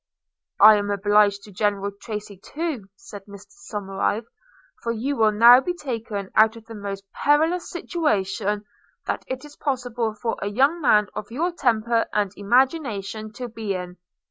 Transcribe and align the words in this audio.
'I 0.59 0.77
am 0.77 0.89
obliged 0.89 1.43
to 1.43 1.51
General 1.51 1.91
Tracy 1.91 2.35
too,' 2.35 2.89
said 2.95 3.23
Mr 3.27 3.51
Somerive, 3.51 4.25
'for 4.81 4.91
you 4.91 5.15
will 5.15 5.31
now 5.31 5.61
be 5.61 5.75
taken 5.75 6.31
out 6.35 6.55
of 6.55 6.65
the 6.65 6.73
most 6.73 7.03
perilous 7.23 7.69
situation 7.69 8.65
that 9.05 9.23
it 9.27 9.45
is 9.45 9.55
possible 9.55 10.15
for 10.15 10.37
a 10.41 10.47
young 10.47 10.81
man 10.81 11.05
of 11.13 11.29
your 11.29 11.51
temper 11.51 12.07
and 12.13 12.31
imagination 12.35 13.31
to 13.33 13.47
be 13.47 13.75
in. 13.75 13.97